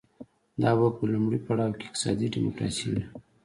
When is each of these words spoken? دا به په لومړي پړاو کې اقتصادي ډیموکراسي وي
دا 0.61 0.71
به 0.79 0.87
په 0.97 1.03
لومړي 1.13 1.39
پړاو 1.45 1.75
کې 1.77 1.85
اقتصادي 1.87 2.27
ډیموکراسي 2.35 2.85
وي 2.91 3.03